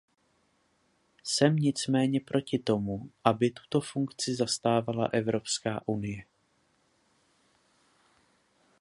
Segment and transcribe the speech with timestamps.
[1.23, 6.23] Jsem nicméně proti tomu, aby tuto funkci zastávala Evropská unie.